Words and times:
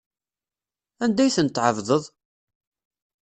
Anda 1.03 1.21
ay 1.23 1.33
tent-tɛebdeḍ? 1.35 2.03